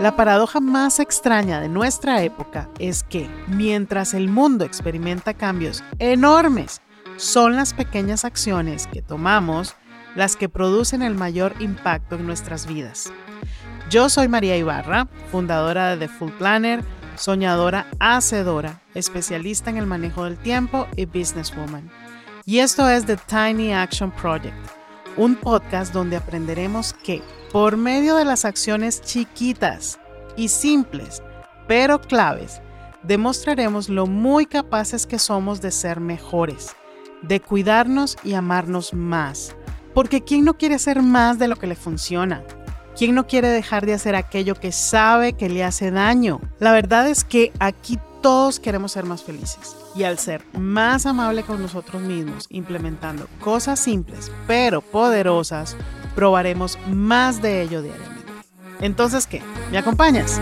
La 0.00 0.16
paradoja 0.16 0.58
más 0.58 0.98
extraña 0.98 1.60
de 1.60 1.68
nuestra 1.68 2.22
época 2.22 2.68
es 2.80 3.04
que, 3.04 3.30
mientras 3.46 4.12
el 4.12 4.28
mundo 4.28 4.64
experimenta 4.64 5.34
cambios 5.34 5.84
enormes, 6.00 6.80
son 7.16 7.54
las 7.54 7.74
pequeñas 7.74 8.24
acciones 8.24 8.88
que 8.88 9.02
tomamos 9.02 9.76
las 10.16 10.34
que 10.34 10.48
producen 10.48 11.02
el 11.02 11.14
mayor 11.14 11.54
impacto 11.60 12.16
en 12.16 12.26
nuestras 12.26 12.66
vidas. 12.66 13.12
Yo 13.88 14.08
soy 14.08 14.26
María 14.26 14.56
Ibarra, 14.56 15.06
fundadora 15.30 15.90
de 15.90 16.06
The 16.06 16.12
Full 16.12 16.32
Planner, 16.32 16.82
soñadora 17.14 17.86
hacedora, 18.00 18.80
especialista 18.94 19.70
en 19.70 19.76
el 19.76 19.86
manejo 19.86 20.24
del 20.24 20.36
tiempo 20.36 20.88
y 20.96 21.06
businesswoman. 21.06 21.88
Y 22.44 22.58
esto 22.58 22.88
es 22.88 23.06
The 23.06 23.16
Tiny 23.16 23.72
Action 23.72 24.10
Project, 24.10 24.56
un 25.16 25.36
podcast 25.36 25.92
donde 25.92 26.16
aprenderemos 26.16 26.92
que 26.92 27.22
por 27.52 27.76
medio 27.76 28.16
de 28.16 28.24
las 28.24 28.44
acciones 28.44 29.00
chiquitas 29.00 29.98
y 30.36 30.48
simples, 30.48 31.22
pero 31.68 32.00
claves, 32.00 32.60
demostraremos 33.02 33.88
lo 33.88 34.06
muy 34.06 34.46
capaces 34.46 35.06
que 35.06 35.18
somos 35.18 35.60
de 35.60 35.70
ser 35.70 36.00
mejores, 36.00 36.74
de 37.22 37.40
cuidarnos 37.40 38.16
y 38.24 38.34
amarnos 38.34 38.92
más. 38.92 39.54
Porque 39.94 40.22
¿quién 40.22 40.44
no 40.44 40.54
quiere 40.54 40.74
hacer 40.74 41.02
más 41.02 41.38
de 41.38 41.48
lo 41.48 41.56
que 41.56 41.68
le 41.68 41.76
funciona? 41.76 42.42
¿Quién 42.96 43.14
no 43.14 43.26
quiere 43.26 43.48
dejar 43.48 43.86
de 43.86 43.94
hacer 43.94 44.14
aquello 44.14 44.54
que 44.54 44.72
sabe 44.72 45.34
que 45.34 45.48
le 45.48 45.64
hace 45.64 45.90
daño? 45.90 46.40
La 46.58 46.72
verdad 46.72 47.08
es 47.08 47.24
que 47.24 47.52
aquí 47.58 47.98
todos 48.24 48.58
queremos 48.58 48.92
ser 48.92 49.04
más 49.04 49.22
felices. 49.22 49.76
Y 49.94 50.04
al 50.04 50.18
ser 50.18 50.46
más 50.58 51.04
amable 51.04 51.42
con 51.42 51.60
nosotros 51.60 52.00
mismos, 52.00 52.46
implementando 52.48 53.26
cosas 53.38 53.78
simples 53.78 54.32
pero 54.46 54.80
poderosas, 54.80 55.76
probaremos 56.14 56.78
más 56.88 57.42
de 57.42 57.60
ello 57.60 57.82
diariamente. 57.82 58.32
Entonces, 58.80 59.26
¿qué? 59.26 59.42
¿Me 59.70 59.76
acompañas? 59.76 60.40